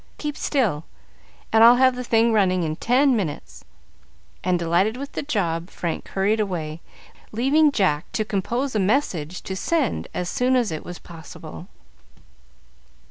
[0.17, 0.85] Keep still,
[1.53, 3.63] and I'll have the thing running in ten minutes;"
[4.43, 6.81] and, delighted with the job, Frank hurried away,
[7.31, 11.67] leaving Jack to compose a message to send as soon as it was possible.